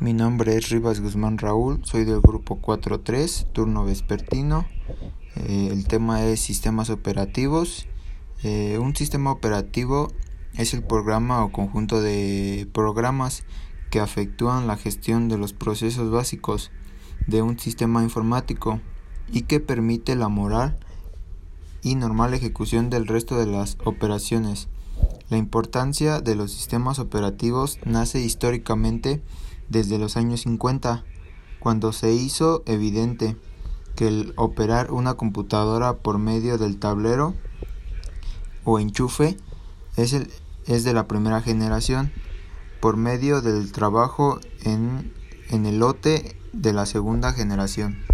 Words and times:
Mi 0.00 0.14
nombre 0.14 0.56
es 0.56 0.70
Rivas 0.70 0.98
Guzmán 1.00 1.36
Raúl, 1.36 1.84
soy 1.84 2.06
del 2.06 2.22
grupo 2.22 2.58
4.3, 2.58 3.52
turno 3.52 3.84
vespertino. 3.84 4.64
Eh, 5.36 5.68
el 5.70 5.86
tema 5.86 6.24
es 6.24 6.40
sistemas 6.40 6.88
operativos. 6.88 7.86
Eh, 8.42 8.78
un 8.80 8.96
sistema 8.96 9.30
operativo 9.30 10.10
es 10.54 10.72
el 10.72 10.82
programa 10.82 11.44
o 11.44 11.52
conjunto 11.52 12.00
de 12.00 12.66
programas 12.72 13.44
que 13.90 14.00
afectúan 14.00 14.66
la 14.66 14.78
gestión 14.78 15.28
de 15.28 15.36
los 15.36 15.52
procesos 15.52 16.10
básicos 16.10 16.70
de 17.26 17.42
un 17.42 17.58
sistema 17.58 18.02
informático 18.02 18.80
y 19.30 19.42
que 19.42 19.60
permite 19.60 20.16
la 20.16 20.28
moral 20.28 20.78
y 21.82 21.94
normal 21.94 22.32
ejecución 22.32 22.88
del 22.88 23.06
resto 23.06 23.38
de 23.38 23.44
las 23.44 23.76
operaciones. 23.84 24.68
La 25.28 25.36
importancia 25.36 26.22
de 26.22 26.36
los 26.36 26.52
sistemas 26.52 26.98
operativos 26.98 27.78
nace 27.84 28.18
históricamente 28.20 29.20
desde 29.70 29.98
los 29.98 30.18
años 30.18 30.42
50, 30.42 31.04
cuando 31.58 31.92
se 31.92 32.12
hizo 32.12 32.62
evidente 32.66 33.36
que 33.96 34.08
el 34.08 34.34
operar 34.36 34.90
una 34.90 35.14
computadora 35.14 35.94
por 35.94 36.18
medio 36.18 36.58
del 36.58 36.78
tablero 36.78 37.34
o 38.64 38.78
enchufe 38.78 39.38
es, 39.96 40.12
de 40.84 40.92
la 40.92 41.08
primera 41.08 41.40
generación, 41.40 42.12
por 42.80 42.96
medio 42.96 43.40
del 43.40 43.72
trabajo 43.72 44.40
en 44.64 45.12
el 45.50 45.78
lote 45.78 46.36
de 46.52 46.72
la 46.72 46.86
segunda 46.86 47.32
generación. 47.32 48.04